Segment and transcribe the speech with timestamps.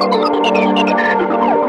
[0.00, 1.59] 出てる出てる。